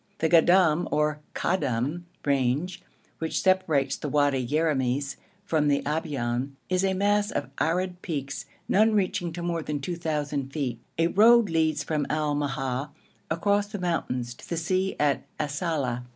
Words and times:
The 0.17 0.29
Goddam 0.29 0.87
or 0.89 1.19
Kadam 1.35 2.05
range, 2.25 2.81
which 3.19 3.39
separates 3.39 3.95
the 3.95 4.09
Wadi 4.09 4.43
Yeramis 4.43 5.15
from 5.45 5.67
the 5.67 5.83
Abyan, 5.85 6.55
is 6.69 6.83
a 6.83 6.95
mass 6.95 7.29
of 7.29 7.51
arid 7.59 8.01
peaks, 8.01 8.47
none 8.67 8.95
reaching 8.95 9.31
to 9.33 9.43
more 9.43 9.61
than 9.61 9.79
2,000 9.79 10.51
feet. 10.51 10.79
A 10.97 11.05
road 11.05 11.51
leads 11.51 11.83
from 11.83 12.07
Al 12.09 12.35
Ma'a 12.35 12.89
across 13.29 13.67
the 13.67 13.77
mountains 13.77 14.33
to 14.33 14.49
the 14.49 14.57
sea 14.57 14.95
at 14.99 15.21
Asala. 15.37 16.03